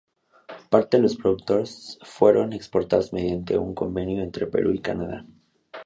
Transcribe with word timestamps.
Parte 0.71 0.97
los 0.97 1.15
productos 1.15 1.99
fueron 2.01 2.53
exportados 2.53 3.13
mediante 3.13 3.59
un 3.59 3.75
convenio 3.75 4.23
entre 4.23 4.47
Perú 4.47 4.71
y 4.73 4.81
Canadá. 4.81 5.27